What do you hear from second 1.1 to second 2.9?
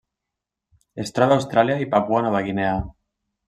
troba a Austràlia i Papua Nova Guinea.